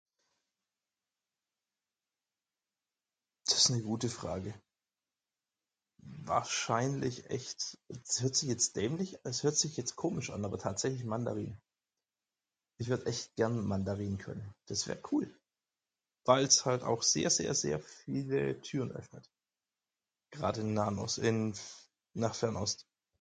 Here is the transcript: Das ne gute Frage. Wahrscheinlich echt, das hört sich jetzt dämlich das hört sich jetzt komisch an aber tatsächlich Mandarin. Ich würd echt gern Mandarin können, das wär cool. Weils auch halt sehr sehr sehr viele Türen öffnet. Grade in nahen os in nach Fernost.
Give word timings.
Das 3.47 3.69
ne 3.69 3.81
gute 3.81 4.09
Frage. 4.09 4.59
Wahrscheinlich 6.23 7.29
echt, 7.29 7.77
das 7.89 8.21
hört 8.21 8.35
sich 8.35 8.49
jetzt 8.49 8.75
dämlich 8.75 9.17
das 9.23 9.43
hört 9.43 9.55
sich 9.57 9.77
jetzt 9.77 9.95
komisch 9.95 10.31
an 10.31 10.45
aber 10.45 10.57
tatsächlich 10.57 11.03
Mandarin. 11.03 11.61
Ich 12.79 12.89
würd 12.89 13.05
echt 13.05 13.35
gern 13.35 13.63
Mandarin 13.67 14.17
können, 14.17 14.55
das 14.65 14.87
wär 14.87 14.99
cool. 15.11 15.31
Weils 16.25 16.61
auch 16.61 16.65
halt 16.65 17.03
sehr 17.03 17.29
sehr 17.29 17.53
sehr 17.53 17.79
viele 17.79 18.59
Türen 18.61 18.91
öffnet. 18.91 19.29
Grade 20.31 20.61
in 20.61 20.73
nahen 20.73 20.97
os 20.97 21.17
in 21.19 21.55
nach 22.13 22.33
Fernost. 22.33 22.87